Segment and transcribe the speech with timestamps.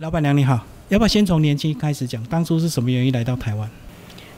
[0.00, 2.22] 老板娘你好，要不要先从年轻开始讲？
[2.26, 3.68] 当初是什么原因来到台湾？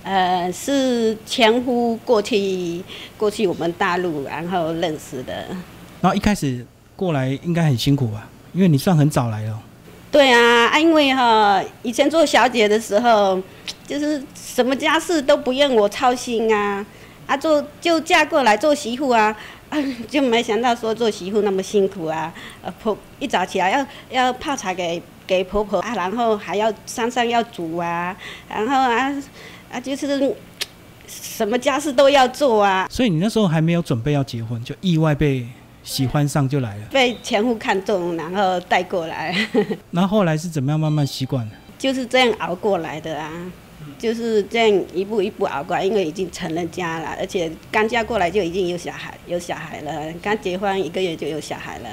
[0.04, 2.83] 呃，是前夫过去
[3.18, 5.49] 过去我们大陆，然后认识的。
[6.00, 6.65] 然后一开始
[6.96, 8.27] 过来应该很辛苦吧？
[8.54, 9.62] 因为你算很早来了。
[10.11, 13.38] 对啊，啊因为哈，以前做小姐的时候，
[13.86, 16.86] 就是什么家事都不用我操心啊，
[17.27, 19.36] 啊做就嫁过来做媳妇啊，
[19.68, 19.77] 啊
[20.08, 22.32] 就没想到说做媳妇那么辛苦啊，
[22.62, 28.16] 呃婆一早起来要要泡茶给给婆婆啊，然后还要山上要煮啊，
[28.48, 29.23] 然后啊
[29.70, 30.34] 啊就是
[31.06, 35.46] 什么家事都要做啊，所以你那时候还没有准备要结婚，就意外被
[35.84, 36.86] 喜欢上就来了。
[36.91, 39.32] 被前夫看中，然后带过来，
[39.92, 41.55] 那后后来是怎么样慢慢习惯的？
[41.78, 43.30] 就是这样熬过来的啊。
[43.98, 51.88] 就是这样一步一步熬过来，因为已经成了家了，而且刚嫁过来就已经有小孩，有小孩了，刚结婚一个月就有小孩了，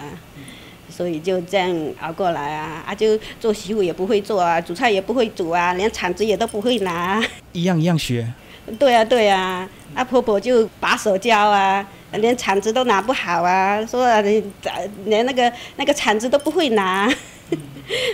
[0.97, 2.95] 所以就这样熬过来啊啊！
[2.95, 7.23] 就做媳妇也不会做啊，煮菜也不会煮啊，连铲子也都不会拿。
[7.51, 8.27] 一样一样学。
[8.79, 14.43] 对啊对啊，啊婆婆就把手教啊，连铲子都拿不好啊，说连
[15.05, 17.07] 连那个那个铲子都不会拿。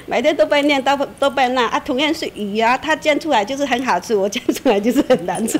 [0.05, 5.57] 每天都被念，都都被骂啊，同样是鱼啊，它煎出来就是很好吃，我煎出来就是很难吃。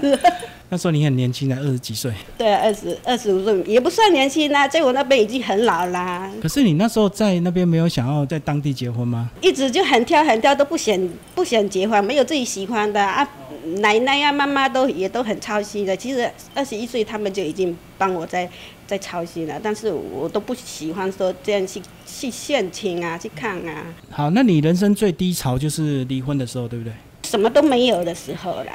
[0.73, 2.11] 那时候你很年轻啊，二十几岁。
[2.35, 6.31] 对，二十二十五岁也不算年轻啊，在我那边已经很老啦。
[6.41, 9.29] 可是你那时候在那边没有想要在当地结婚吗？
[9.39, 13.23] 一直就很挑很挑，都不想不想结婚，没有自己喜欢的啊。
[13.81, 15.95] 奶奶呀、妈妈都也都很操心的。
[15.95, 18.49] 其实二十一岁他们就已经帮我在
[18.87, 23.85] 在操心了，但是我都不喜欢说这样去去献亲啊，去看啊。
[24.09, 26.91] 好，那你人生最低潮就是离婚的时候，对不对？
[27.25, 28.73] 什么都没有的时候啦，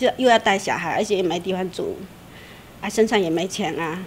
[0.00, 1.94] 就又要带小孩，而且也没地方住，
[2.80, 4.02] 啊，身上也没钱啊。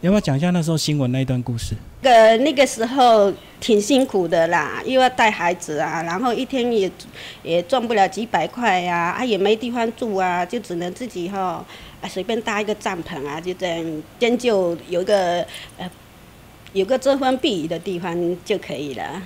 [0.00, 1.74] 你要不要讲一下那时候新闻那一段故事？
[2.00, 6.90] 呃，那个时候挺辛苦的啦，又要带孩子啊，然后一天也
[7.42, 11.62] 也赚不了几百块呀，啊，也没地方住啊，就只能自己哈，
[12.00, 15.44] 啊，随便搭一个帐篷啊，就这样将就有个
[15.76, 15.90] 呃
[16.72, 19.20] 有个遮风避雨的地方就可以了。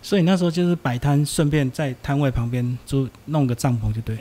[0.00, 4.16] 所以那时候就是摆摊，顺便在摊位旁边租弄个帐篷就对。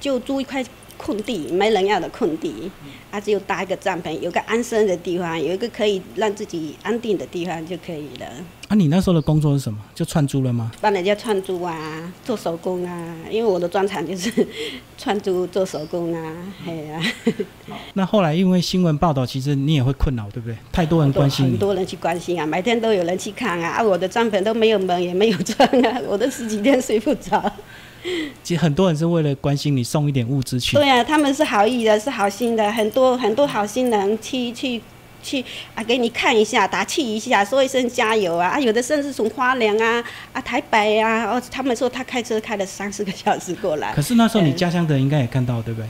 [0.00, 0.64] 就租一块。
[1.00, 2.68] 空地没人要的空地，
[3.12, 8.26] 啊，只有搭一个帐篷，有个安身的地方，有一个可以让自己安定的地方就可以了。
[8.66, 9.78] 啊，你那时候的工作是什么？
[9.94, 10.72] 就串珠了吗？
[10.80, 14.44] 帮人家串珠啊，做手工啊，因为我的专长就是
[14.98, 16.34] 串珠做手工啊，
[16.66, 17.00] 嘿呀。
[17.94, 20.56] 那后来因为新闻报道，其实你也会困扰，对不对？
[20.72, 27.40] 太多人关心很多人去关心啊，每天都有人去看啊，啊，我的帐篷都没有门也没有窗啊，我都十几天睡不着。
[28.42, 30.76] 其实很多人是为了关心你，送一点物资去。
[30.76, 34.80] 对啊，他们是好意的，是好心的，很多很多好心人去去
[35.22, 38.48] 去啊，给你看一下，打气一下，说一声加油啊！
[38.48, 40.02] 啊，有的甚至从花莲啊
[40.32, 43.92] 啊台北啊，哦，他们说他开车开了三四个小时过来。
[43.92, 45.88] 可是那时候你家乡的人应该也看到，对不对？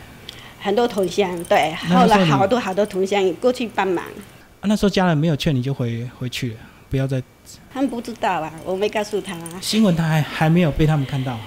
[0.61, 4.05] 很多同乡，对，后来好多好多同乡过去帮忙。
[4.61, 6.57] 啊，那时候家人没有劝你就回回去了，
[6.91, 7.23] 不要再。
[7.73, 9.35] 他们不知道啊，我没告诉他。
[9.35, 11.39] 啊新闻他还还没有被他们看到。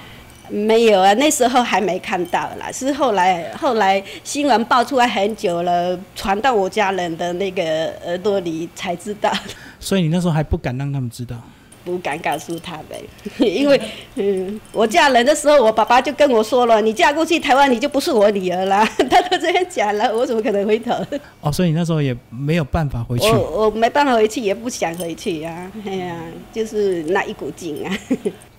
[0.52, 9.32] 没有啊，那时候还没看到啦，是后来后来新闻爆出来很久了，传到我家人的那个耳朵里才知道。
[9.80, 11.38] 所以你那时候还不敢让他们知道？
[11.84, 13.00] 不敢告诉他们，
[13.40, 13.82] 因为
[14.14, 18.86] 嗯，我嫁人的时候，我爸爸就跟我说了，你嫁过去台湾，你就不是我女儿了。
[19.10, 20.94] 他都这样讲了，我怎么可能回头？
[21.42, 23.28] 哦，所以你那时候也没有办法回去。
[23.32, 25.72] 我我没办法回去，也不想回去呀。
[25.84, 26.20] 哎呀，
[26.54, 27.98] 就是那一股劲啊。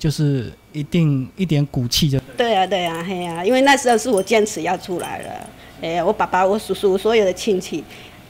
[0.00, 2.18] 就是一定一点骨气就。
[2.36, 5.30] 对啊，对啊，嘿啊，因为那时候是我坚持要出来了。
[5.82, 7.82] 哎呀，我爸爸、我叔叔、所有的亲戚，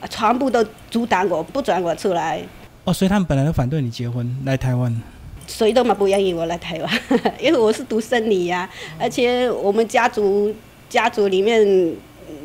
[0.08, 2.40] 全部都阻挡我，不准我出来。
[2.84, 5.02] 哦，所以他们本来都反对你结婚来台湾。
[5.46, 6.90] 谁都嘛不愿意我来台湾，
[7.38, 10.54] 因为我是独生女呀，而且我们家族
[10.88, 11.60] 家族里面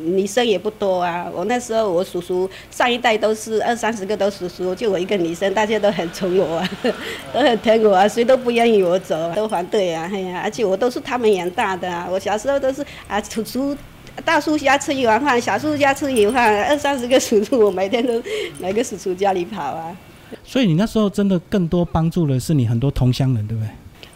[0.04, 1.26] 女生也不多啊。
[1.34, 6.70] 我那时候我叔叔上一代都是二三十个都叔叔，就我一个女生，大家都很宠我，啊，
[7.32, 13.76] 都很疼我啊，谁都不愿意我走，都反对啊，哎呀，而且我都是他们养大的啊，我小时候都是啊，叔叔
[14.24, 18.22] 大叔家吃一碗饭，小叔家吃一碗饭，二三十个叔叔，我每天都
[18.58, 19.96] 每个叔叔家里跑啊。
[20.44, 23.70] 所以你那时候真的更多帮助的是你很多同乡人，对不对？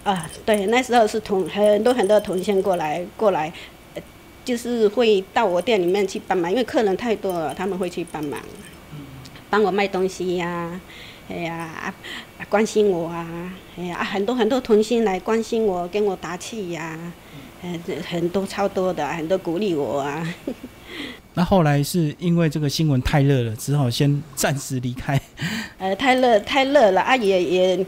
[0.04, 3.52] 啊，对，那时候是同很多很多同乡过来过来，
[4.44, 8.40] 就是会到我店里面去帮忙，因为客人太多了，他们会去帮忙，
[9.48, 10.80] 帮我卖东西呀，
[11.28, 11.94] 哎呀，
[12.48, 16.98] 关心我啊，哎呀，很多很多同心来关心我，跟我打气呀，
[17.62, 20.34] 嗯，很多超多的，很多鼓励我啊。
[21.34, 25.18] 那后来是因为这个新闻太热了，只好先暂时离开。
[25.78, 27.86] 呃，太热太热了啊，也也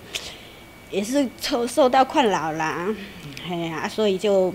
[0.90, 2.88] 也是受受到困扰啦，
[3.46, 4.50] 哎呀，所以就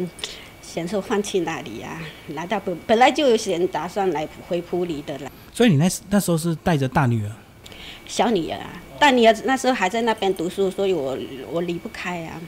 [0.71, 1.99] 想说放弃那里啊，
[2.35, 5.31] 来到本本来就有想打算来回普里的啦。
[5.51, 7.31] 所以你那那时候是带着大女儿，
[8.05, 11.17] 小女儿啊，大女儿那时候还在那边读书，所以我
[11.51, 12.39] 我离不开啊，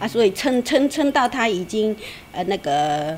[0.00, 1.94] 啊，所以撑撑撑到她已经
[2.32, 3.16] 呃那个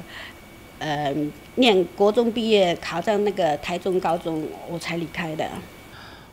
[0.78, 1.10] 呃
[1.54, 5.48] 念国中毕业，考上那个台中高中，我才离开的。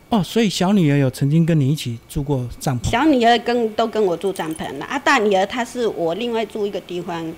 [0.09, 2.89] 哦，所以小女儿有曾经跟你一起住过帐篷。
[2.89, 7.33] 小女儿跟都跟我住帐篷了啊，大女儿她是我另外住一个地方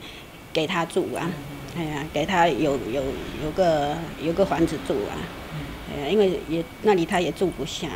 [0.52, 1.30] 给他住啊，
[1.78, 3.04] 哎呀，给他有有
[3.44, 5.14] 有个有个房子住啊，
[5.94, 7.88] 哎呀，因为也那里他也住不下。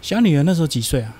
[0.00, 1.14] 小女儿那时候几岁啊？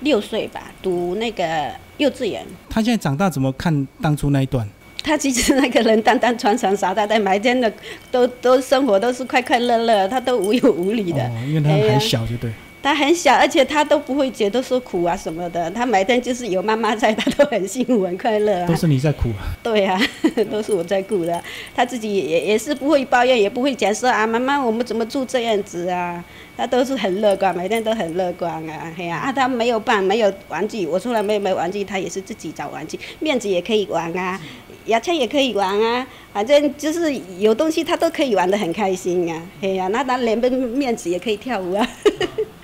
[0.00, 2.44] 六岁吧，读那个幼稚园。
[2.68, 4.68] 她现在长大怎么看当初那一段？
[5.02, 7.72] 她其实那个人单单穿穿傻傻的，每天的
[8.10, 11.22] 都都生活都是快快乐乐，她都无忧无虑的。
[11.22, 12.52] 哦，因为她还小，就对。
[12.82, 15.70] 他很小，而且他都不会觉得说苦啊什么的。
[15.70, 18.66] 他每天就是有妈妈在，他都很幸福很快乐啊。
[18.66, 19.54] 都是你在苦啊？
[19.62, 20.00] 对啊，
[20.50, 21.40] 都是我在苦的。
[21.76, 26.22] 他自己也也是不会抱怨，也不会讲说啊，妈妈我们怎么住这样子啊？
[26.56, 28.92] 他都是很乐观，每天都很乐观啊。
[28.96, 34.40] 嘿呀，啊他没有办没有玩具，我出来没有没玩具，他也是自己找玩具，面子也可以玩啊。
[34.86, 39.40] 牙签也可以玩啊，反正就是有东西他都可以玩得很开心啊。
[39.60, 41.88] 嘿呀，那他连个面子也可以跳舞啊，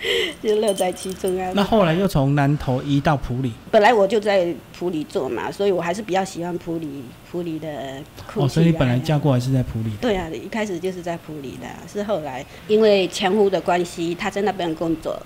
[0.43, 1.53] 就乐在其中啊。
[1.55, 3.53] 那后来又从南投移到埔里。
[3.71, 8.03] 本来我就在埔里做嘛，所以我还是比较喜欢埔里埔里的
[8.49, 9.91] 所以你本来嫁过来是在埔里。
[10.01, 15.21] 对啊，一开始就是在埔里的，是后来因为前夫的关系，他在那边工作。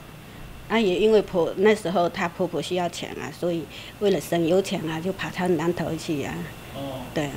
[0.68, 3.62] 啊，也因为婆那时候她婆婆需要钱啊，所以
[4.00, 6.34] 为了省油钱啊，就跑到南头去啊。
[6.74, 7.32] 哦，对啊，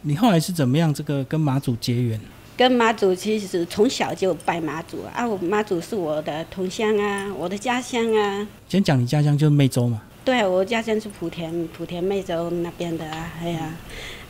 [0.00, 2.18] 你后来是怎么样这个跟马祖结缘？
[2.56, 8.46] 跟妈祖其实从小就拜妈祖啊，我妈祖是我的同乡啊，我的家乡啊。
[8.68, 10.02] 先讲你家乡就是湄洲嘛。
[10.24, 13.74] 对，我家乡是莆田，莆田湄洲那边的啊，哎呀，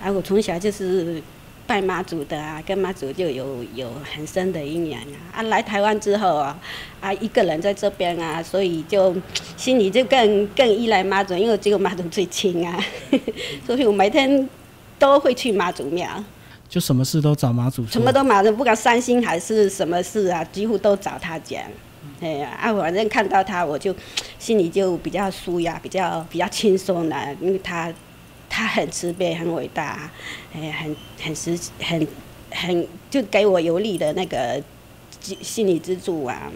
[0.01, 1.21] 啊，我从小就是
[1.67, 5.19] 拜妈祖的啊，跟妈祖就有有很深的姻缘啊。
[5.35, 6.59] 啊，来台湾之后啊，
[7.01, 9.15] 啊，一个人在这边啊，所以就
[9.57, 12.83] 心里就更更依赖妈祖，因为只有妈祖最亲啊，
[13.67, 14.49] 所以我每天
[14.99, 16.09] 都会去妈祖庙。
[16.73, 17.87] 就什么事都找马祖。
[17.87, 21.63] 什么都马祖，不管伤心还是什么事啊，几乎都找他讲。
[22.19, 23.95] 哎呀，啊，反正看到他，我就
[24.39, 27.93] 心里就比较舒压，比较比较轻松了，因为他
[28.49, 30.11] 他很慈悲，很伟大，
[30.55, 32.09] 哎，很很实很
[32.51, 34.59] 很就给我有力的那个
[35.21, 36.51] 心理支柱啊。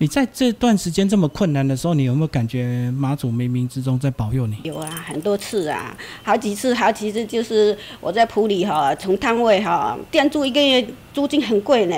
[0.00, 4.56] 你在这段时间这么困难的时候，你有没有感觉妈祖冥冥之中在保佑你？
[4.62, 11.96] 有啊，很多次啊，好几次，好几次就是我在普里哈，从摊位哈，店租一个月租金很贵呢，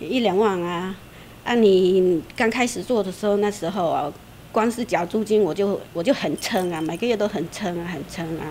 [0.00, 0.96] 一两万啊。
[1.44, 4.10] 啊，你刚开始做的时候，那时候啊，
[4.50, 8.44] 光是缴租金我就我就很撑啊，每个月都很撑啊，很撑啊。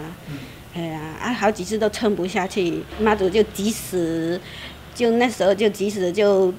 [0.75, 4.39] 哎呀，啊，好几次都撑不下去，妈祖就及时，
[4.94, 6.54] 就那时候就及时就。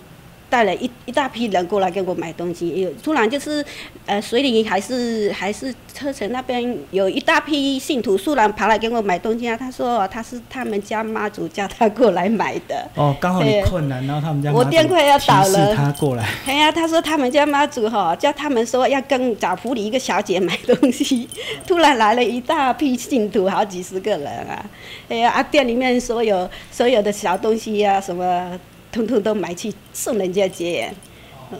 [0.50, 3.64] 带了一一大批人过来给我买东西，有突然就是，
[4.04, 9.56] 呃，水里还是还是车城那边有一大批信徒突然跑来给我买东西啊。
[9.56, 12.84] 他说他是他们家妈祖叫他过来买的。
[12.96, 16.26] 哦，刚好你困难，然后他们家我店快要倒了，他过来。
[16.44, 21.28] 哎呀，他说他们家妈祖哈叫他们说要跟找府里一个小姐买东西，
[21.66, 24.64] 突然来了一大批信徒，好几十个人啊。
[25.08, 28.58] 哎呀，啊店里面所有所有的小东西呀什么。
[28.92, 30.94] 通通都买去送人家结缘。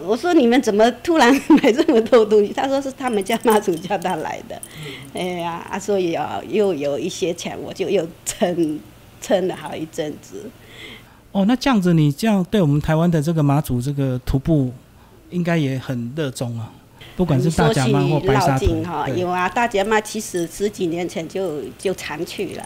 [0.05, 2.53] 我说你们怎么突然 买这么多东西？
[2.53, 4.61] 他说是他们家妈祖叫他来的。
[5.15, 8.79] 哎呀，他说有，又有一些钱，我就又撑
[9.21, 10.49] 撑了好一阵子。
[11.33, 14.73] 哦，那这样子，你这样对我们台湾的这个妈祖这个徒步，
[15.31, 16.73] 应该也很热衷啊。
[17.21, 18.83] 不管是大甲妈或白沙屯，
[19.15, 22.65] 有啊，大甲妈其实十几年前就就常去了。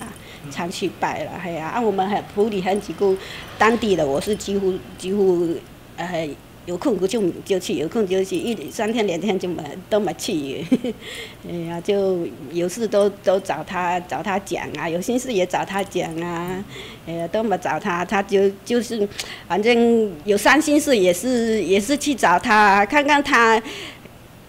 [0.49, 3.17] 常去拜了，哎呀，啊，我们很普里很几个
[3.59, 5.49] 当地的，我是几乎几乎，
[5.97, 6.29] 呃，
[6.67, 10.65] 有空就就去，有空就去，一三天两天就没都没去，
[11.51, 16.63] 哎呀，就有事都都找他找他讲啊，有心事也找他讲啊，
[17.07, 19.09] 哎呀，都没找他，他就就是，
[19.49, 23.61] 反正有伤心事也是也是去找他，看看他，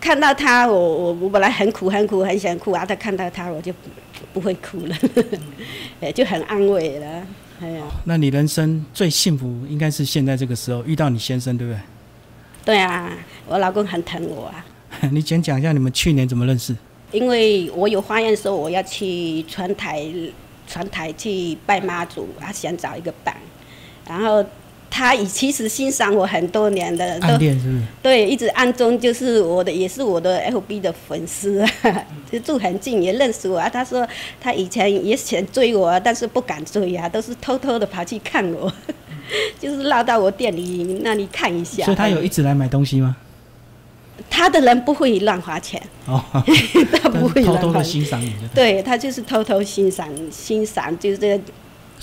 [0.06, 3.74] 看到他，我我我本来很苦很苦很想哭啊，他看到他我就。
[4.34, 4.96] 不会哭了，
[6.02, 7.08] 哎，就很安慰了。
[7.62, 11.80] 哎呀，那你人生最幸福应该是现在这个时候遇到你先生，对不对？
[12.66, 13.12] 对啊，
[13.48, 14.66] 我老公很疼我啊。
[15.12, 16.76] 你先讲一下你们去年怎么认识？
[17.12, 20.06] 因为我有发愿说我要去船台，
[20.68, 23.36] 船台去拜妈祖，啊想找一个伴，
[24.08, 24.44] 然后。
[24.98, 27.82] 他以其实欣赏我很多年的，暗恋是不是？
[28.02, 31.70] 对，一直暗中就是我的，也是我的 FB 的粉丝啊，
[32.32, 33.68] 就住很近，也认识我啊。
[33.68, 34.08] 他说
[34.40, 38.72] 他以前也想追我，但是不敢追啊，都是偷偷的跑去看我，
[39.60, 41.84] 就是绕到我店里那里看一下。
[41.84, 43.18] 所以他有一直来买东西吗？
[44.30, 46.24] 他的人不会乱花钱，哦，
[47.04, 51.44] 他不会偷偷的欣赏你，对他就是偷偷欣赏欣赏，就是这个。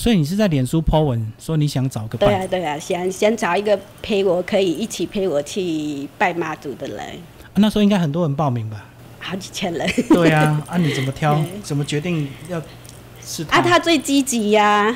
[0.02, 2.28] 所以你是在脸书 po 文说你想找个伴？
[2.28, 6.98] 对啊对啊，想想找一个陪我可以一起陪我去拜妈祖的人。
[7.54, 8.84] 那时候应该很多人报名吧？
[9.20, 9.88] 好几千人。
[10.08, 11.40] 对啊， 啊你怎么挑？
[11.62, 12.60] 怎么决定要
[13.24, 13.58] 是他？
[13.60, 14.92] 啊他最积极呀，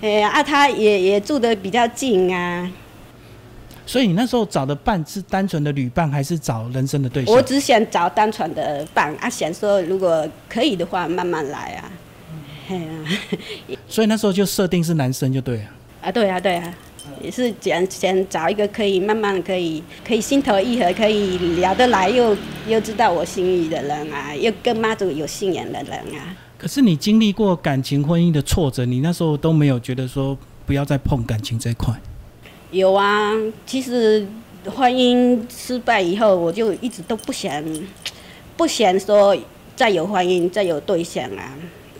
[0.00, 2.68] 哎啊他也也住的比较近啊。
[3.86, 7.32] 所以你那时候找的伴是单纯的旅伴，还是找人生的对象？
[7.32, 11.88] 我只想找单纯的伴啊，想说如果可以的话，慢慢来啊。
[13.88, 15.64] 所以那时候就设定是男生就对了。
[16.02, 16.74] 啊，对啊，对啊，
[17.22, 22.36] 也是想想找一个可以慢慢可以可以心头意合，可以聊得来，又
[22.68, 26.36] 又知道我心意的人啊，又跟妈祖有信仰的人啊。
[26.58, 31.94] 可是你经历过感情婚姻的挫折，你那时候都没有觉得说不要再碰感情这一块。
[32.70, 33.32] 有啊，
[33.66, 34.26] 其实
[34.64, 37.62] 婚姻失败以后，我就一直都不想，
[38.56, 39.36] 不想说
[39.74, 41.52] 再有婚姻，再有对象啊。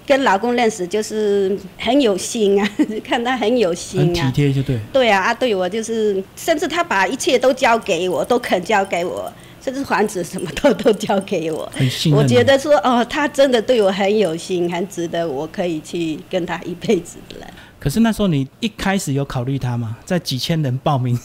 [0.06, 2.70] 跟老公认识就是很有心啊，
[3.02, 4.78] 看他很有心啊，很体贴就对。
[4.92, 9.30] 对啊，啊对我就是，甚至他把一切都交给我，都肯交给我，
[9.62, 11.70] 甚至房子什么都都交给我。
[11.74, 12.22] 很信任。
[12.22, 17.36] 我觉得说哦，他真的对我很有心，很值得我可以去跟他一辈子的。
[17.78, 19.96] 可是那时候你一开始有考虑他吗？
[20.04, 21.18] 在几千人报名，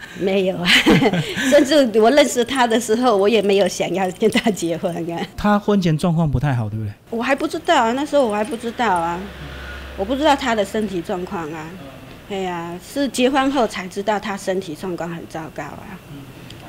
[0.20, 0.68] 没有啊。
[1.50, 5.26] 甚至我认识他的时候，我也没有想要跟他结婚啊。
[5.36, 6.92] 他婚前状况不太好，对不对？
[7.10, 9.20] 我还不知道啊，那时候我还不知道啊，
[9.96, 11.66] 我不知道他的身体状况啊。
[12.30, 15.98] 哎呀，是结婚后才知道他身体状况很糟糕啊。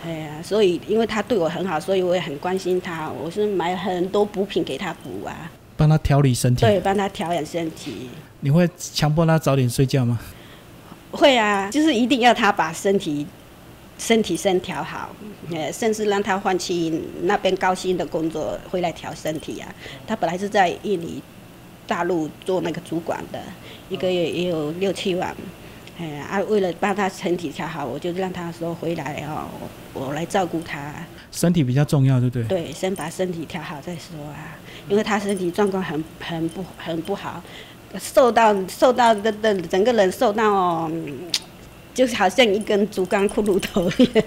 [0.06, 3.10] 哎呀，所以因为他对我很好，所以我也很关心他。
[3.10, 5.52] 我是买很多补品给他补啊。
[5.76, 6.66] 帮他调理身体。
[6.66, 8.10] 对，帮他调养身体。
[8.40, 10.18] 你会强迫他早点睡觉吗？
[11.12, 13.26] 会啊，就是一定要他把身体
[13.98, 15.10] 身体先调好，
[15.52, 19.74] 呃，甚至让他换去那边高薪的工作回来调身体啊。
[20.08, 21.22] 他本来是在印尼
[21.88, 23.40] 大陆做那个主管的，
[23.90, 25.36] 一个月也有六七万。
[26.00, 29.50] 哎啊，为了帮他身体调好，我就让他说回来哦，
[29.94, 30.94] 我来照顾他。
[31.30, 32.44] 身体比较重要，对不对？
[32.46, 34.56] 对，先把身体调好再说啊。
[34.88, 37.44] 因为他身体状况很很不很不好，
[37.98, 40.92] 瘦到瘦到的的整个人瘦到哦，
[41.94, 44.24] 就好像一根竹竿骷髅头一样，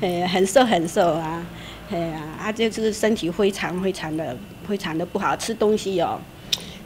[0.00, 1.44] 哎，很瘦很瘦啊，
[1.90, 4.36] 哎呀，他就是身体非常非常的
[4.68, 6.20] 非常的不好，吃东西哦，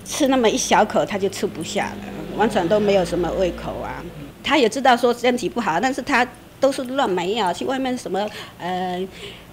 [0.05, 4.03] 吃那么一小口他就吃不下了，完全都没有什么胃口啊。
[4.43, 6.27] 他也知道说身体不好，但是他
[6.59, 8.27] 都是乱买药，去外面什么
[8.59, 9.07] 呃。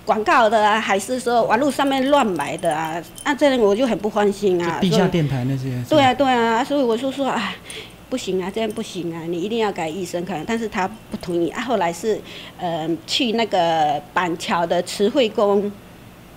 [0.05, 3.01] 广告的啊，还是说网络上面乱买的啊？
[3.23, 4.79] 那这样我就很不放心啊。
[4.81, 5.81] 地下电台那些。
[5.89, 7.55] 对啊，对啊，所以我就说啊，
[8.09, 10.43] 不行啊，这样不行啊，你一定要给医生看。
[10.45, 11.61] 但是他不同意啊。
[11.61, 12.19] 后来是，
[12.57, 15.71] 呃，去那个板桥的慈惠宫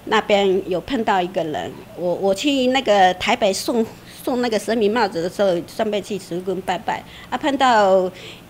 [0.05, 1.73] 那边有碰到一个人。
[1.97, 3.85] 我我去那个台北送
[4.23, 8.09] 送那个神明帽子的时候，顺便去慈惠宫拜拜啊，碰到。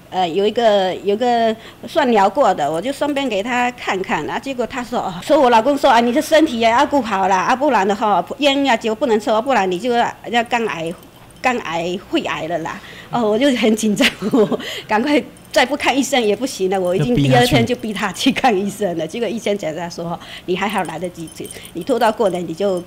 [0.08, 1.54] 呃，有一个有个
[1.86, 10.94] 算聊过的，我就顺便给他看看，啊，结果他说，哦说我老公说啊，你的身体也要顾好了，啊，不然的话烟啊酒不能抽，不然你就要肝癌、
[11.42, 12.80] 肝癌、肺癌了啦。
[13.10, 19.06] 哦，我就很紧张，我赶快再不看医生也不行了，我已经第二天就逼他去看医生了。
[19.06, 21.28] 结果医生讲他说，你还好来得及，
[21.74, 22.78] 你拖到过年你就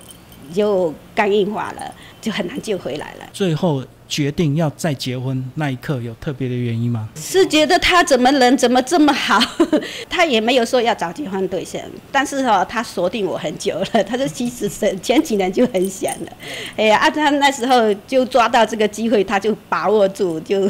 [0.47, 3.29] 你就肝硬化了，就很难救回来了。
[3.33, 3.83] 最后。
[4.09, 7.07] 决定要再结婚那一刻有特别的原因吗？
[7.15, 9.39] 是觉得他怎么人怎么这么好，
[10.09, 11.79] 他也没有说要找结婚对象，
[12.11, 16.31] 但是哈，他锁定我很久了，他说其实是前几年就很想了，
[16.75, 20.69] 哎呀，啊他那时候就抓到这个机会，他就把握住，就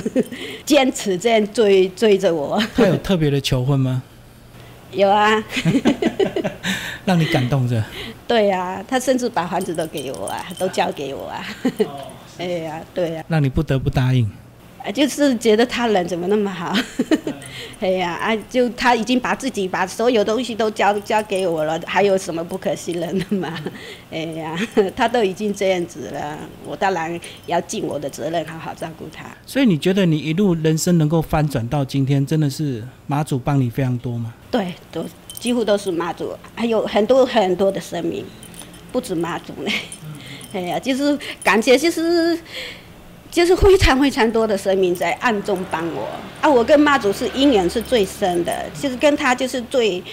[0.65, 2.61] 坚持这样追追着我。
[2.75, 4.03] 他有特别的求婚吗？
[4.91, 5.41] 有啊，
[7.05, 7.81] 让你感动着。
[8.27, 11.45] 对呀，他甚至把房子都给我啊，都交给我啊。
[12.39, 14.29] 哎呀，对呀，让你不得不答应。
[14.83, 16.73] 啊，就是觉得他人怎么那么好？
[17.81, 23.53] 哎呀，啊，就他已经把自己把所有东西都交交给我了，还有什么不可信任的嘛？
[24.09, 24.57] 哎呀，
[24.95, 29.25] 他都已经这样子了，我当然要尽我的责任，好好照顾他。
[29.45, 34.33] 所以你觉得你一路人生能够翻转到今天，真的是妈祖帮你非常多吗？
[34.49, 38.23] 对，都几乎都是妈祖，还有很多很多的生命，
[38.93, 39.71] 不止妈祖呢。
[40.51, 42.37] 哎呀，就是感觉就是
[43.29, 46.07] 就是非常非常多的神明在暗中帮我
[46.41, 46.49] 啊！
[46.49, 50.03] 我跟妈祖是姻缘是最深的，就是跟她就是最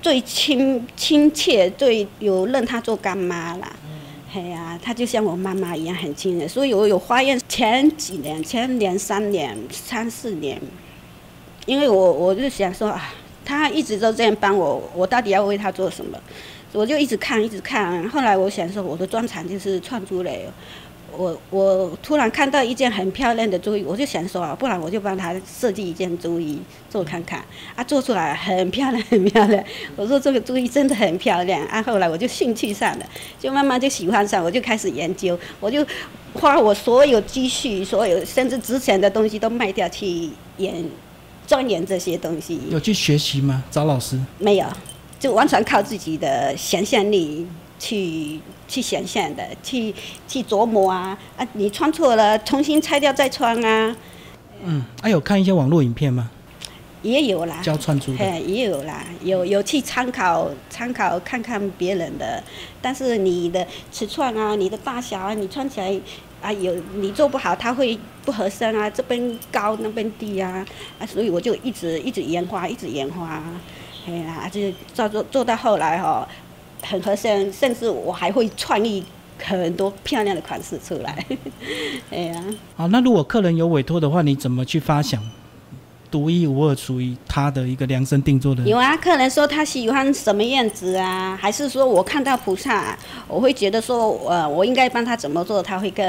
[0.00, 3.72] 最亲亲切，最有认她做干妈啦。
[4.32, 10.56] 哎呀，她就像我妈妈一样很亲人，所以我有发愿前几年、前年、三年、三四年，
[11.66, 13.12] 因为我我就想说啊，
[13.44, 16.16] 她一直都这样帮我，我到底要为她做什么？
[16.72, 18.08] 我就一直看，一直看。
[18.08, 20.48] 后来我想说，我的专长就是串珠嘞。
[21.16, 27.44] 我我突然看到一件很漂亮的珠衣，我就想说啊，不然我就帮他设计一件珠衣做看看。
[27.74, 29.62] 啊，做出来很漂亮，很漂亮。
[29.96, 31.60] 我说这个珠衣真的很漂亮。
[31.66, 33.06] 啊，后来我就兴趣上了，
[33.40, 35.84] 就慢慢就喜欢上，我就开始研究，我就
[36.32, 40.84] 花我所有积蓄，所有甚至值钱的东西都卖掉去研
[41.44, 42.60] 钻研这些东西。
[42.70, 43.64] 有去学习吗？
[43.68, 44.16] 找老师？
[44.38, 44.66] 没有，
[45.20, 47.46] 就完全靠自己的想象力。
[47.82, 49.94] 去去想象的，去
[50.28, 51.48] 去琢磨啊啊！
[51.54, 53.96] 你穿错了，重新拆掉再穿啊。
[54.62, 56.30] 嗯，还有看一些网络影片吗？
[57.00, 58.40] 也有啦，教穿珠的。
[58.40, 62.44] 也有啦，有有去参考参考看看别人的，
[62.82, 65.98] 但是你的尺寸啊，你的大小啊，你穿起来
[66.42, 70.66] 啊有你做不好，它会不合身啊，这边高那边低啊
[70.98, 73.42] 啊，所以我就一直一直研发，一直研发，
[74.06, 74.60] 哎呀，就
[74.92, 76.26] 做做做到后来哈。
[76.82, 79.04] 很合身，甚至我还会创意
[79.38, 81.26] 很多漂亮的款式出来。
[82.10, 82.42] 哎呀，
[82.74, 85.22] 好，那如果客人有委托的话，你怎么去发想
[86.10, 88.62] 独一无二属于他的一个量身定做的？
[88.64, 91.38] 有啊，客人说他喜欢什么样子啊？
[91.40, 92.98] 还是说我看到菩萨，
[93.28, 96.04] 我会觉得说，呃，我应该帮他怎么做，他会更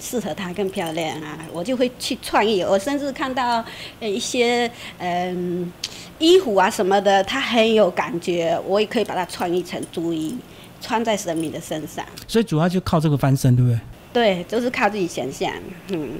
[0.00, 1.38] 适合他更漂亮啊？
[1.52, 2.62] 我就会去创意。
[2.62, 3.64] 我甚至看到
[4.00, 5.72] 呃一些嗯。
[6.18, 10.32] 衣服啊什么的，他很有感觉，我也可以把它创一成珠衣，
[10.80, 12.04] 穿在神明的身上。
[12.28, 13.80] 所以主要就靠这个翻身，对不对？
[14.12, 15.50] 对，就是靠自己想象。
[15.88, 16.10] 嗯，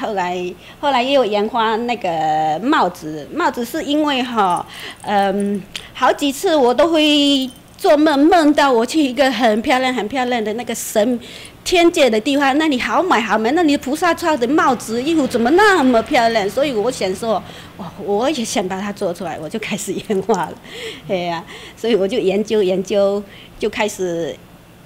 [0.00, 4.64] 后来后来也有研发那个帽子，帽子是因为哈，
[5.02, 5.62] 嗯，
[5.94, 11.18] 好几次我都会做梦，梦到我去一个很漂亮、很漂亮的那个神。
[11.64, 16.48] 天界的地方，那里好买好买，那里菩萨穿的帽子、衣服怎么那么漂亮？
[16.48, 17.42] 所以我想说，
[17.76, 20.54] 我，我也想把它做出来，我就开始研发了，
[21.08, 21.44] 哎呀，
[21.76, 23.22] 所以我就研究研究，
[23.58, 24.34] 就开始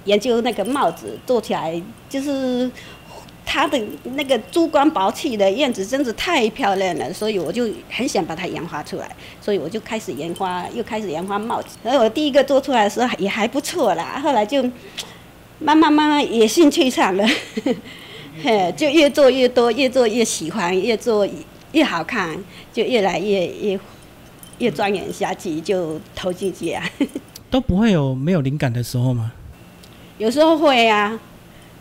[0.07, 2.69] 研究那个帽子做起来，就是
[3.45, 3.81] 它的
[4.15, 9.09] 那个珠光宝气的样子，真是太漂亮了，所以我就很想把它研发出来，
[9.41, 11.77] 所以我就开始研发，又开始研发帽子。
[11.83, 14.69] 然后我第一个做出来的时候也还不错啦，后来就。
[15.65, 17.25] 慢慢慢慢也兴趣上了，
[18.43, 21.25] 嘿， 就越做越多，越做越喜欢，越做
[21.71, 22.37] 越好看，
[22.73, 23.79] 就越来越越
[24.59, 26.85] 越钻研下去，就投进去啊。
[27.49, 29.31] 都不会有没有灵感的时候吗？
[30.19, 31.17] 有时候会啊，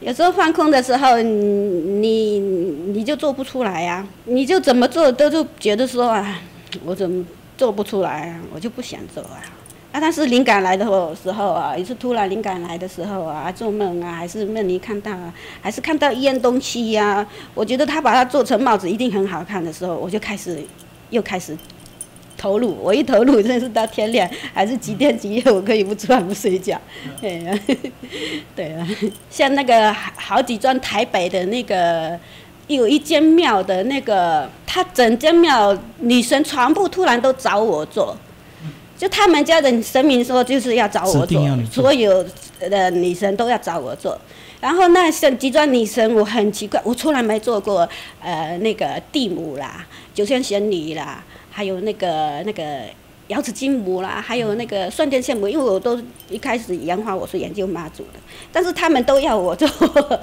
[0.02, 6.42] 有时候放空的时候，你你就做不出来呀，你就怎么做都就觉得说啊，
[6.84, 7.24] 我怎么
[7.56, 9.38] 做不出来啊，我就不想做啊。
[9.92, 10.84] 啊，但是灵感来的
[11.16, 17.24] 时候啊，也是突然灵感来的时候啊，做梦啊，还是梦里看到啊，还是看到一样东西呀。
[17.54, 20.60] 我觉得他把它做成帽子一定很好看的时候，我就开始
[21.12, 21.56] 又开始
[22.42, 22.76] 投入。
[22.82, 26.80] 我一投入，真是到天亮，还是几天几夜，我可以不吃饭不睡觉。
[27.22, 27.60] 对啊，
[28.56, 28.88] 对啊，
[29.30, 32.20] 像那个好几幢台北的那个
[32.68, 38.18] 有一间庙的那个，他整间庙女神全部突然都找我做。
[38.98, 42.24] 就他们家的神明说，就是要找我做，所有
[42.60, 44.16] 的女神都要找我做。
[44.60, 47.90] 然后那像几桩女神，我很奇怪，我从来没做过。
[48.22, 52.86] 呃，那个地母啦，九天玄女啦，还有那个那个
[53.28, 58.20] 瑶池金母啦，还有那个顺天仙母，因为我都一开始研发我是研究妈祖的，
[58.52, 59.68] 但是他们都要我做。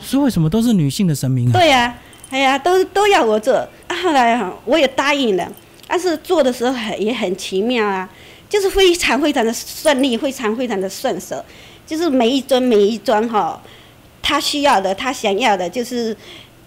[0.00, 1.52] 是为什么都是女性的神明啊？
[1.52, 1.98] 对呀，
[2.30, 3.54] 哎呀，都都要我做。
[4.02, 5.52] 后来哈，我也答应了。
[5.88, 8.08] 但是做的时候很也很奇妙啊，
[8.48, 11.44] 就是非常非常的顺利，非常非常的顺手，
[11.86, 13.60] 就是每一尊每一桩哈，
[14.22, 16.16] 他需要的，他想要的，就是。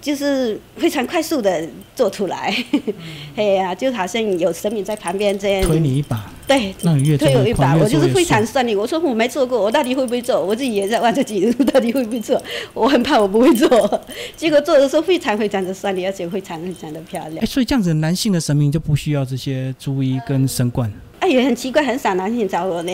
[0.01, 2.55] 就是非常快速的做出来，
[3.35, 8.73] 哎呀，就好像有神明在旁边这样推你一把，对，让你越推我一把，我就是非常顺利。
[8.73, 10.41] 我说我没做过，我到底会不会做？
[10.41, 12.41] 我自己也在问自己，到底会不会做？
[12.73, 14.01] 我很怕我不会做，
[14.37, 17.43] 结果做的时候非常非常的顺利，而且非常非常的漂亮。
[17.43, 20.89] 哎，所以这样子，男性的神明就不需要这些珠衣跟神冠。
[21.19, 22.93] 哎，也很奇怪，很少男性找我呢。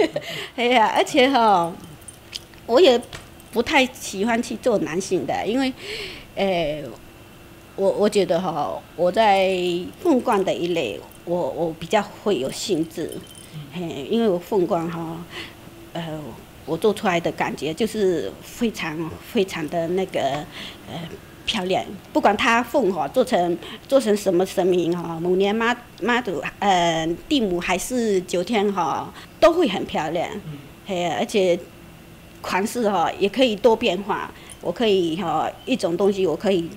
[0.56, 1.74] 哎呀，而且哈，
[2.66, 3.00] 我也
[3.52, 5.72] 不太喜欢去做男性的，因为。
[6.34, 6.84] 诶，
[7.76, 9.54] 我我觉得哈，我在
[10.00, 13.10] 凤冠的一类，我我比较会有兴致，
[13.72, 15.16] 嘿，因为我凤冠哈，
[15.92, 16.18] 呃，
[16.64, 20.20] 我做出来的感觉就是非常非常的那个
[20.90, 20.98] 呃
[21.44, 21.84] 漂亮。
[22.12, 30.28] 不管它凤哈做成做成什么神明哈，母年妈妈祖呃地母还是九天哈，都会很漂亮。
[30.86, 31.58] 嘿，而且
[32.42, 36.68] 款式哈也可以多变化，我可以哈一种东西我可以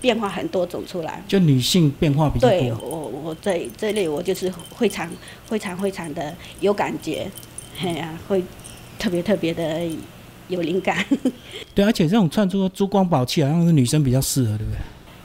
[0.00, 1.22] 变化很多种出来。
[1.28, 2.78] 就女性变化比较对多。
[2.78, 5.08] 我我这这类我就是非常
[5.46, 7.30] 非常非常的有感觉，
[7.78, 8.42] 嘿呀、会
[8.98, 9.80] 特别特别的
[10.48, 11.04] 有灵感。
[11.74, 14.78] 对，而且这种串珠珠光宝气好像是女生比较适合，对不对？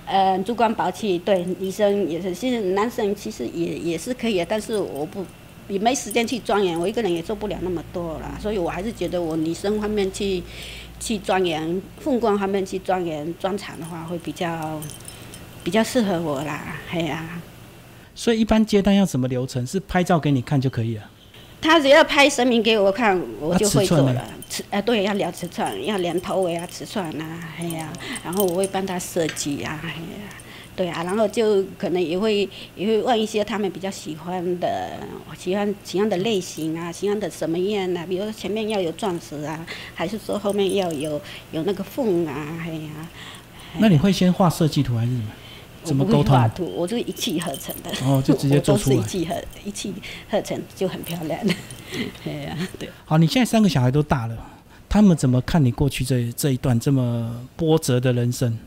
[0.07, 5.25] 嗯，珠光宝气对女生也是，其实男生其实也也是可以的，但是我不
[5.67, 10.41] 也没时间去钻研，我一个人也做不了那么多啦，所以我还是觉得我女生方面去
[10.99, 14.79] 去钻研，凤冠方面去钻研专长的话，会比较
[15.63, 17.41] 比较适合我啦，嘿呀、
[18.13, 19.65] 所以一般接单要什么流程？
[19.65, 21.09] 是拍照给你看就可以了。
[21.61, 24.23] 他只要拍神明给我看，我就会做了。
[24.47, 27.91] 尺呃，对，要量尺寸，要量头围啊、尺寸啊，哎呀、
[28.23, 30.29] 然后我会帮他设计啊，哎呀、
[30.75, 34.99] 对啊，然后就可能也会也会问一些他们比较喜欢的、
[35.37, 43.09] 喜欢喜欢的类型啊，喜欢的什么样啊，比如说前面要有钻石啊，还是说后面要有有那个凤啊，哎呀、
[43.79, 45.23] 那你会先画设计图还是什么？
[45.85, 47.91] 怎么沟通画图，我就一气呵成的。
[48.05, 49.93] 哦就直接做出来我都是一气呵一气
[50.29, 51.39] 呵成就很漂亮。
[52.25, 52.89] 哎呀、对。
[53.05, 54.35] 好，你现在三个小孩都大了，
[54.89, 58.57] 他们怎么看你过去这这一段这么波折的人生？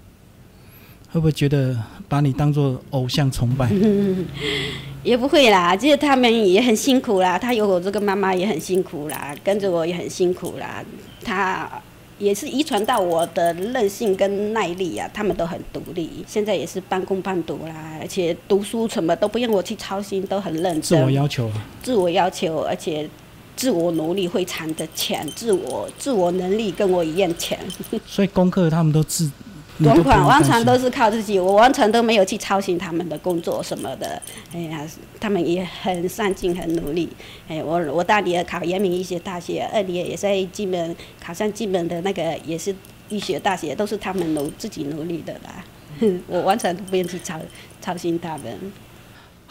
[1.11, 1.77] 会不会觉得
[2.09, 3.71] 把你当做偶像崇拜？
[5.03, 7.38] 也不会啦，就是他们也很辛苦啦。
[7.38, 10.85] 他有我这个妈妈也很辛苦啦，跟着我也很辛苦啦。
[11.25, 11.71] 他
[12.18, 16.25] 也是遗传到我的韧性跟耐力啊，他们都很独立。
[16.27, 23.09] 现在也是半工半读啦，而且读书什么都不用我去操心，都很认真自我，要求啊，自我要求，而且
[23.57, 27.57] 自我努力会产的强，自我自我能力跟我一样强。
[28.05, 29.31] 所以功课他们都自，
[29.79, 34.21] 你都同不用款完全都是靠自己，我完全都没有去操心他们的工作什么的。
[34.53, 34.87] 哎呀，
[35.21, 37.09] 他们也很上进，很努力。
[37.49, 42.75] 哎，我我大女儿考延明医学大学，二女儿也在金门考上金门的那个也是
[43.09, 45.64] 医学大学，都是他们努自己努力的啦。
[46.27, 47.38] 我完全都不用去操
[47.81, 48.73] 操心他们。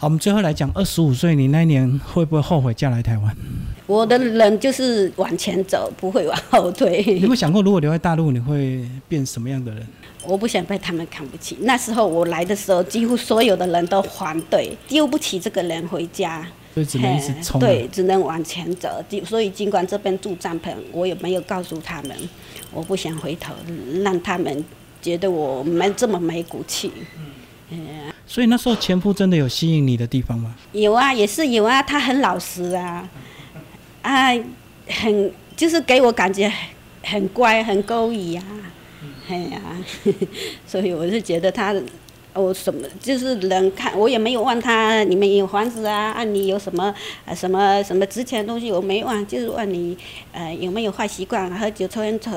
[0.00, 3.36] 好，我们最后来讲，二十五岁你那一年会不会后悔嫁来台湾？
[3.84, 7.02] 我的人就是往前走，不会往后退。
[7.04, 9.84] 你有没有想过，如果留在大陆，你会变什么样的人？
[10.24, 11.56] 我不想被他们看不起。
[11.62, 17.66] 那时候我来的时候，几乎所有的人都反对，丢不起这个人回家，所以只能一直冲啊。
[17.66, 19.02] 对，只能往前走。
[19.08, 22.16] 尽所以尽管这边住帐篷，我也没有告诉他们，
[22.72, 23.52] 我不想回头，
[24.04, 24.64] 让他们
[25.02, 26.92] 觉得我没这么没骨气。
[28.30, 30.54] 所以那时候前夫真的有吸引你的地方吗？
[30.72, 33.08] 有啊，也是有啊，他很老实啊，
[34.02, 34.28] 啊，
[34.86, 36.52] 很就是给我感觉
[37.02, 38.44] 很乖，很勾引啊，
[39.30, 39.60] 哎呀、
[40.66, 41.74] 所以我是觉得他，
[42.34, 46.94] 我什么就是人看我也没有问他你们有房子啊，啊你有什么
[47.34, 49.96] 什么什么值钱的东西我没问，就是问你
[50.32, 52.32] 呃有没有坏习惯，喝酒抽烟抽。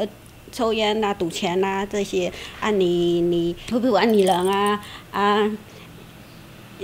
[0.54, 4.78] 抽烟呐、赌钱呐、这些，啊你你会不会玩女人啊
[5.10, 5.50] 啊？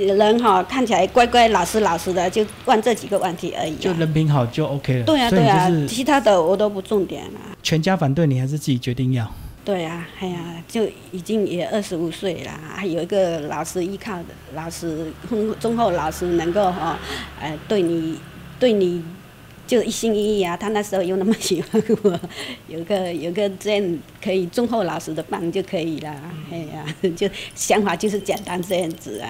[0.06, 5.04] 人哈看起来乖乖老实老实的，就问这几个问题而已、就人品好就 OK 了。
[5.06, 7.58] 对啊对啊，就是其他的我都不重点啊。
[7.64, 9.30] 全家反对你，还是自己决定要？
[9.66, 16.98] 对啊，哎呀，就已经也二十五岁了，还有一个老师依靠的，老师忠忠厚老师能够哈、
[17.42, 18.18] 呃，对你
[18.60, 19.04] 对你
[19.66, 20.56] 就一心一意啊。
[20.56, 22.18] 他那时候又那么喜欢我，
[22.70, 26.16] 有个有个这样可以忠厚老实的伴就可以了。
[26.50, 26.86] 哎呀，
[27.18, 29.30] 就想法就是简单这样子啊。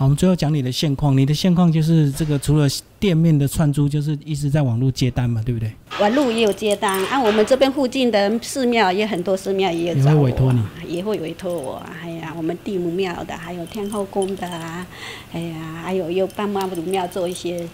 [0.00, 1.14] 好，我们最后讲你的现况。
[1.14, 2.66] 你的现况就是这个，除了
[3.00, 5.72] 店面的串珠，就是一直在网络接单嘛，对不对？
[5.98, 11.82] 网络也有接单，啊，我们这边附近的寺庙也很多寺庙也有也找我，会委托你也会委托我。
[12.02, 14.86] 哎呀，我们地母庙的，还有天后宫的啊，
[15.32, 17.66] 哎呀，还有又帮妈祖庙做一些，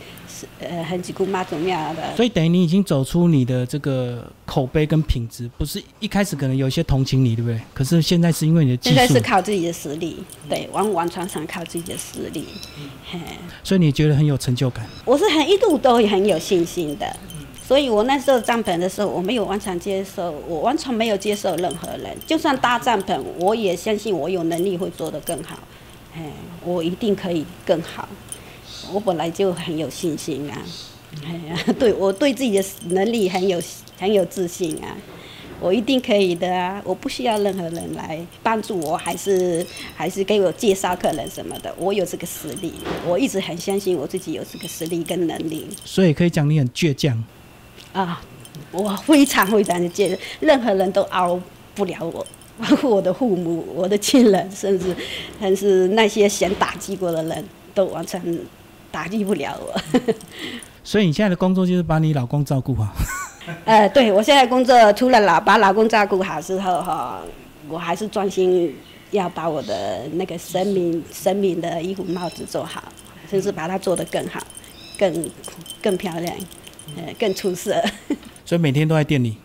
[0.60, 2.14] 呃，很几姑妈祖庙的。
[2.16, 7.60] 所以等于你已经走出你的这个口碑跟品质，不是一开始可能有一些同情你，对不对？
[7.74, 10.16] 可是现在是因为你的技术现在是，靠自己的实力，
[10.48, 12.44] 对，完完全全靠自己的实力。
[13.10, 13.18] 嘿，
[13.62, 14.86] 所以你觉得很有成就感。
[15.04, 17.10] 我我是很一度都很有信心的，
[17.66, 25.58] 所以我那时候帐篷的时候，我没有完全接受，我完全没有接受任何人，就算搭帐篷，我也相信我有能力会做得更好，
[26.14, 26.30] 哎，
[26.62, 28.06] 我一定可以更好，
[28.92, 30.60] 我本来就很有信心啊，
[31.24, 33.58] 哎呀， 对我对自己的能力很有
[33.98, 34.92] 很有自信啊。
[35.60, 36.80] 我一定可以的啊！
[36.84, 41.74] 我不需要任何人来帮助我，还是还是给我介绍客人什么的。
[41.78, 42.72] 我有这个实力，
[43.06, 47.24] 我一直很相信我自己有这个实力跟能力所以可以讲你很倔强。
[47.92, 48.22] 啊！
[48.72, 51.40] 我非常非常的倔，任何人都熬
[51.74, 52.26] 不了我，
[52.58, 54.94] 包 括我的父母、我的亲人，甚至
[55.40, 58.20] 甚至那些想打击过的人都完全
[58.90, 59.80] 打击不了我。
[60.86, 62.86] 所以你现在的工作就是把你老公照顾好。
[63.64, 67.20] 呃，对我现在工作除了老把老公照顾好之后哈，
[67.68, 68.72] 我还是专心
[69.10, 72.84] 要把我的那个神明神明的衣服帽子做好，
[73.28, 74.40] 甚至把它做得更好、
[74.96, 75.28] 更
[75.82, 76.32] 更漂亮，
[76.96, 77.82] 呃，更出色。
[78.44, 79.36] 所以每天都在店里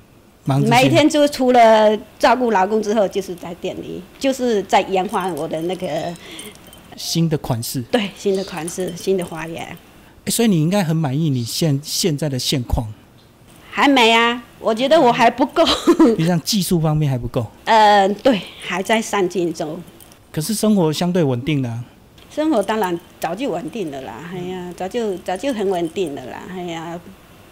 [0.45, 0.61] 忙。
[0.61, 5.87] 每天就除了照顾老公之后，就是在店里，就是在研发我的那个
[6.95, 7.81] 新的款式。
[7.83, 9.65] 对新的款式、新的花样。
[10.25, 12.87] 诶所以你应该很满意你现现在的现况，
[13.71, 15.63] 还没啊，我觉得我还不够。
[16.17, 19.81] 就像技术方面还不够，呃，对，还在上进中。
[20.31, 21.83] 可是生活相对稳定了、啊。
[22.33, 26.97] 生活当然早就稳定了啦，哎呀，早就早就很稳定了啦，哎呀，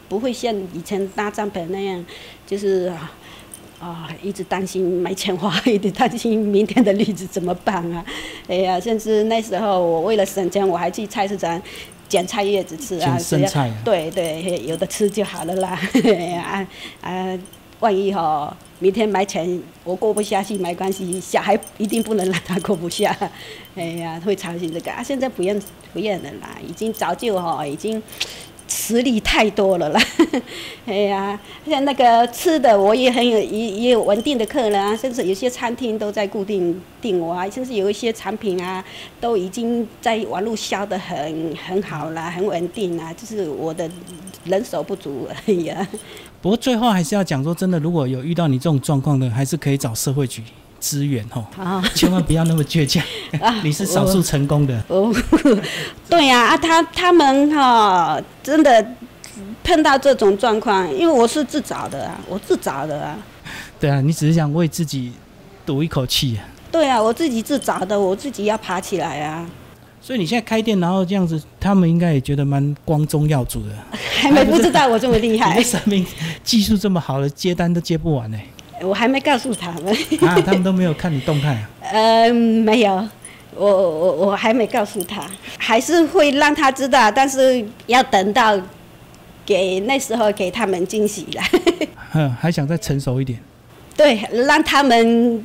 [0.08, 2.06] 不会像以前搭帐篷那样，
[2.48, 3.12] 就是啊、
[3.82, 8.06] 啊一直担心没钱花，一直担心明天的日子怎么办啊，
[8.48, 11.62] 哎呀，甚至那时候我为了省钱，我还去菜市场
[12.10, 13.16] 捡菜叶子吃啊，
[13.86, 16.68] 对对，有的吃就好了啦，嘿 啊
[17.02, 17.40] 啊，
[17.80, 23.16] 万一哈、明天没钱，我过不下去没关系，小孩一定不能让他过不下，
[23.76, 25.02] 哎呀，会操心这个啊。
[25.02, 25.62] 现在不用
[25.94, 28.02] 不用了啦，已经早就哈、已经
[28.70, 30.02] 实力太多了啦，
[30.86, 38.84] 哎呀，像那个吃的我也很有也也有稳定的客人啊，甚至有些餐厅都在固定订我啊，甚至有一些产品啊
[39.20, 43.90] 都已经在网络销的很很好啦，很稳定啦，就是我的
[44.46, 45.88] 人手不足而已啊。
[46.42, 50.44] 不过最后还是要讲说，真的，如果有遇到你这种状况的，还是可以找社会局
[50.80, 53.04] 支援吼，啊千万不要那么倔强。
[53.42, 55.14] 啊 你是少数成功的，哦，
[56.10, 58.86] 对呀啊他他们哈、真的
[59.64, 63.18] 碰到这种状况，因为我是自找的啊，我自找的啊。
[63.80, 65.12] 对啊，你只是想为自己
[65.66, 66.44] 赌一口气啊。
[66.72, 69.48] 对啊，我自己自找的，我自己要爬起来啊，
[70.02, 73.74] 所以你现在开店，然后这样子，他们应该也觉得蛮光宗耀祖的。
[74.20, 76.06] 还没不知道我这么厉害你的，生命
[76.44, 78.38] 技术这么好的，接单都接不完呢、
[78.82, 79.94] 我还没告诉他们。
[80.22, 81.70] 啊，他们都没有看你动态啊。
[81.92, 83.08] 呃，没有，
[83.56, 85.24] 我我我还没告诉他，
[85.58, 88.60] 还是会让他知道，但是要等到
[89.46, 91.44] 给那时候给他们惊喜了，
[92.12, 93.40] 哼，还想再成熟一点。
[93.98, 95.44] 对，让他们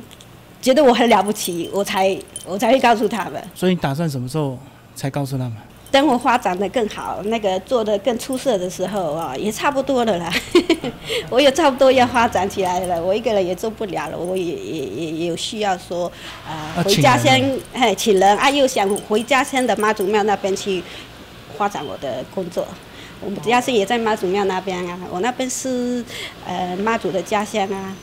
[0.61, 3.33] 觉得我很了不起，我才我才会告诉他们。
[3.53, 4.57] 所以你打算什么时候
[4.95, 5.53] 才告诉他们？
[5.95, 10.29] 等我发展的更好，那个做的更出色的时候啊，也差不多了啦。
[11.31, 16.11] 我也差不多要发展起来了，我一个人也做不了了，我也也也也有需要说，
[16.45, 17.33] 啊、要回家乡
[17.71, 20.83] 哎请人啊，又想回家乡的妈祖庙那边去
[21.57, 22.67] 发展我的工作。
[23.21, 26.03] 我们家乡也在妈祖庙那边啊，我那边是
[26.45, 27.95] 呃妈祖的家乡啊，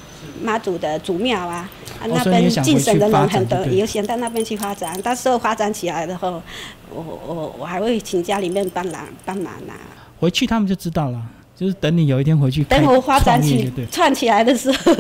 [0.42, 1.68] 妈祖的祖庙啊，
[2.00, 5.00] 啊那边想回晋升的人很多，也想到那边去发展。
[5.02, 6.42] 到时候发展起来的后，
[6.90, 9.74] 我我我还会请家里面帮忙帮忙啊。
[10.18, 11.20] 回去他们就知道了，
[11.56, 13.70] 就是等你有一天回去等我发展起。
[13.90, 14.94] 串起来的时候，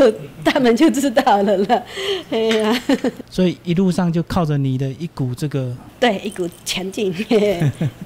[0.44, 1.82] 他们就知道了了。
[2.30, 2.82] 哎呀，
[3.30, 7.12] 所以一路上就靠着你的一股这个对，一股前进，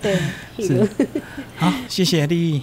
[0.02, 0.18] 对，
[0.56, 0.86] 一股。
[1.56, 2.62] 好，谢谢丽丽。